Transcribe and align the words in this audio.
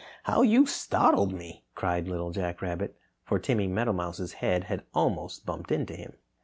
how 0.23 0.41
you 0.41 0.65
startled 0.65 1.31
me!" 1.31 1.63
cried 1.75 2.07
Little 2.07 2.31
Jack 2.31 2.63
Rabbit, 2.63 2.97
for 3.23 3.37
Timmy 3.37 3.67
Meadowmouse's 3.67 4.33
head 4.41 4.63
had 4.63 4.81
almost 4.95 5.45
bumped 5.45 5.71
into 5.71 5.95
him. 5.95 6.13